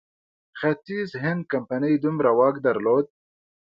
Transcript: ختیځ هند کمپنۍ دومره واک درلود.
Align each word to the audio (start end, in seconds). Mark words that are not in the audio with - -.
ختیځ 0.59 1.09
هند 1.23 1.41
کمپنۍ 1.51 1.95
دومره 2.03 2.29
واک 2.37 2.55
درلود. 2.65 3.05